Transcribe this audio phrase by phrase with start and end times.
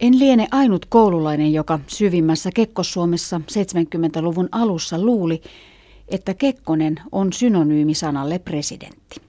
[0.00, 5.42] En liene ainut koululainen, joka syvimmässä Kekkossuomessa 70-luvun alussa luuli,
[6.08, 9.20] että Kekkonen on synonyymi sanalle presidentti.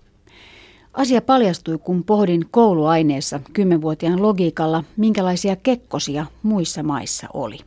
[0.94, 7.58] Asia paljastui, kun pohdin kouluaineessa kymmenvuotiaan logiikalla, minkälaisia kekkosia muissa maissa oli.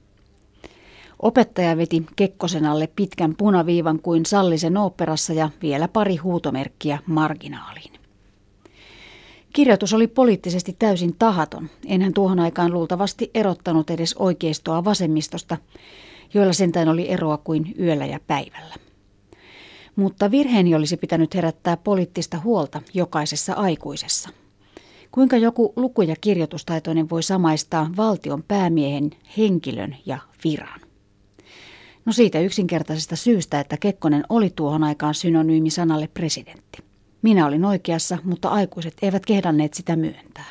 [1.19, 8.02] Opettaja veti Kekkosen alle pitkän punaviivan kuin Sallisen oopperassa ja vielä pari huutomerkkiä marginaaliin.
[9.53, 11.71] Kirjoitus oli poliittisesti täysin tahaton.
[11.87, 15.57] Enhän tuohon aikaan luultavasti erottanut edes oikeistoa vasemmistosta,
[16.35, 18.75] joilla sentään oli eroa kuin yöllä ja päivällä.
[19.97, 24.29] Mutta virheeni olisi pitänyt herättää poliittista huolta jokaisessa aikuisessa.
[25.11, 30.81] Kuinka joku luku- ja kirjoitustaitoinen voi samaistaa valtion päämiehen, henkilön ja viran?
[32.05, 36.92] No siitä yksinkertaisesta syystä, että Kekkonen oli tuohon aikaan synonyymi sanalle presidentti.
[37.23, 40.51] Minä olin oikeassa, mutta aikuiset eivät kehdanneet sitä myöntää.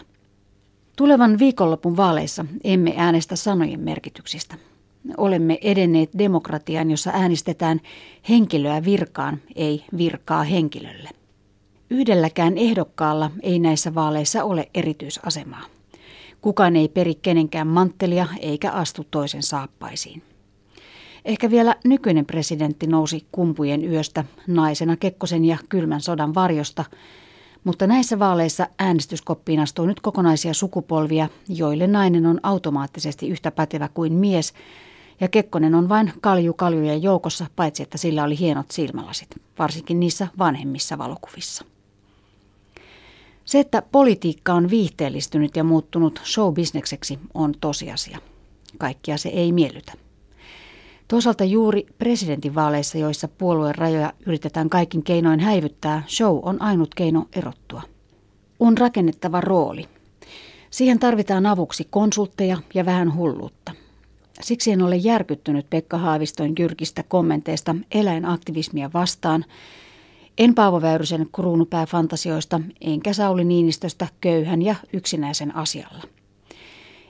[0.95, 4.55] Tulevan viikonlopun vaaleissa emme äänestä sanojen merkityksistä.
[5.17, 7.81] Olemme edenneet demokratian, jossa äänestetään
[8.29, 11.09] henkilöä virkaan, ei virkaa henkilölle.
[11.89, 15.65] Yhdelläkään ehdokkaalla ei näissä vaaleissa ole erityisasemaa.
[16.41, 20.23] Kukaan ei peri kenenkään manttelia eikä astu toisen saappaisiin.
[21.25, 26.85] Ehkä vielä nykyinen presidentti nousi kumpujen yöstä naisena Kekkosen ja kylmän sodan varjosta,
[27.63, 34.13] mutta näissä vaaleissa äänestyskoppiin astuu nyt kokonaisia sukupolvia, joille nainen on automaattisesti yhtä pätevä kuin
[34.13, 34.53] mies,
[35.19, 40.27] ja Kekkonen on vain kalju kaljujen joukossa, paitsi että sillä oli hienot silmälasit, varsinkin niissä
[40.37, 41.65] vanhemmissa valokuvissa.
[43.45, 48.17] Se, että politiikka on viihteellistynyt ja muuttunut showbisnekseksi, on tosiasia.
[48.77, 49.93] Kaikkia se ei miellytä.
[51.11, 57.81] Toisaalta juuri presidentinvaaleissa, joissa puolueen rajoja yritetään kaikin keinoin häivyttää, show on ainut keino erottua.
[58.59, 59.87] On rakennettava rooli.
[60.69, 63.71] Siihen tarvitaan avuksi konsultteja ja vähän hulluutta.
[64.41, 69.45] Siksi en ole järkyttynyt Pekka Haaviston jyrkistä kommenteista eläinaktivismia vastaan,
[70.37, 76.03] en Paavo Väyrysen kruunupääfantasioista, enkä Sauli Niinistöstä köyhän ja yksinäisen asialla.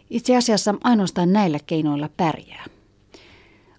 [0.09, 2.65] Itse asiassa ainoastaan näillä keinoilla pärjää.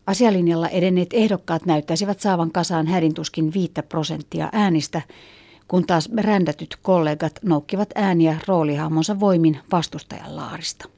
[0.07, 5.03] Asialinjalla edenneet ehdokkaat näyttäisivät saavan kasaan hädintuskin 5 prosenttia äänistä,
[5.69, 10.89] kun taas rändätyt kollegat noukkivat ääniä roolihahmonsa voimin vastustajan laarista.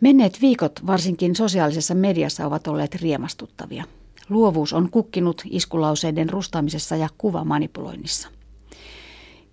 [0.00, 3.84] Menneet viikot varsinkin sosiaalisessa mediassa ovat olleet riemastuttavia.
[4.28, 8.28] Luovuus on kukkinut iskulauseiden rustaamisessa ja kuvamanipuloinnissa.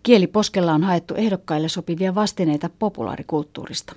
[0.04, 3.96] Kieliposkella on haettu ehdokkaille sopivia vastineita populaarikulttuurista.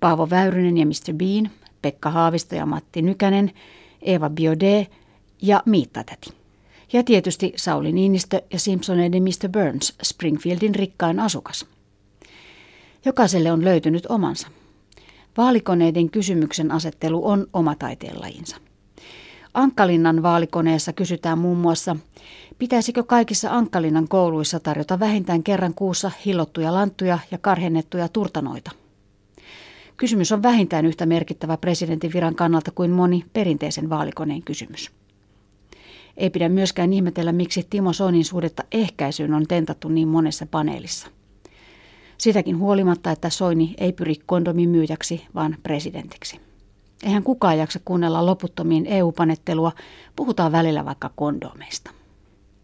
[0.00, 1.14] Paavo Väyrynen ja Mr.
[1.14, 1.50] Bean,
[1.88, 3.50] Pekka Haavisto ja Matti Nykänen,
[4.02, 4.86] Eva Biode
[5.42, 6.30] ja Miitta Täti.
[6.92, 9.48] Ja tietysti Sauli Niinistö ja Simpsoneiden Mr.
[9.48, 11.66] Burns, Springfieldin rikkain asukas.
[13.04, 14.48] Jokaiselle on löytynyt omansa.
[15.36, 18.56] Vaalikoneiden kysymyksen asettelu on oma taiteenlajinsa.
[19.54, 21.96] Ankkalinnan vaalikoneessa kysytään muun muassa,
[22.58, 28.70] pitäisikö kaikissa Ankkalinnan kouluissa tarjota vähintään kerran kuussa hillottuja lanttuja ja karhennettuja turtanoita–
[29.98, 34.90] Kysymys on vähintään yhtä merkittävä presidentin viran kannalta kuin moni perinteisen vaalikoneen kysymys.
[36.16, 41.08] Ei pidä myöskään ihmetellä, miksi Timo Soinin suhdetta ehkäisyyn on tentattu niin monessa paneelissa.
[42.18, 46.40] Sitäkin huolimatta, että Soini ei pyri kondomin myyjäksi, vaan presidentiksi.
[47.02, 49.72] Eihän kukaan jaksa kuunnella loputtomiin EU-panettelua,
[50.16, 51.90] puhutaan välillä vaikka kondomeista.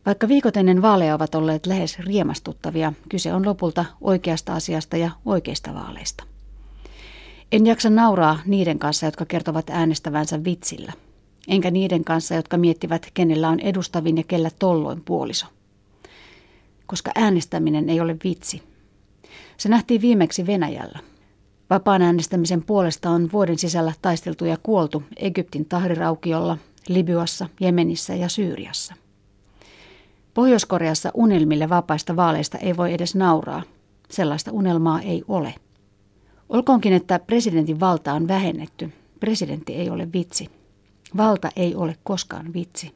[0.06, 5.74] Vaikka viikot ennen vaaleja ovat olleet lähes riemastuttavia, kyse on lopulta oikeasta asiasta ja oikeista
[5.74, 6.33] vaaleista.
[7.54, 10.92] En jaksa nauraa niiden kanssa, jotka kertovat äänestävänsä vitsillä.
[11.48, 15.46] Enkä niiden kanssa, jotka miettivät, kenellä on edustavin ja kellä tolloin puoliso.
[16.86, 18.62] Koska äänestäminen ei ole vitsi.
[19.56, 20.98] Se nähtiin viimeksi Venäjällä.
[21.70, 28.94] Vapaan äänestämisen puolesta on vuoden sisällä taisteltu ja kuoltu Egyptin tahdiraukiolla, Libyassa, Jemenissä ja Syyriassa.
[30.34, 33.62] Pohjois-Koreassa unelmille vapaista vaaleista ei voi edes nauraa.
[34.10, 35.54] Sellaista unelmaa ei ole.
[36.48, 38.92] Olkoonkin, että presidentin valta on vähennetty.
[39.20, 40.50] Presidentti ei ole vitsi.
[41.16, 42.92] Valta ei ole koskaan vitsi.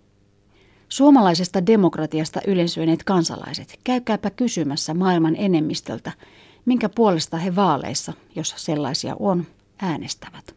[0.89, 6.13] Suomalaisesta demokratiasta ylensyöneet kansalaiset, käykääpä kysymässä maailman enemmistöltä,
[6.65, 9.47] minkä puolesta he vaaleissa, jos sellaisia on,
[9.83, 10.55] äänestävät.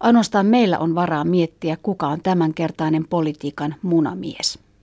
[0.00, 4.58] Ainoastaan meillä on varaa miettiä, kuka on tämänkertainen politiikan munamies.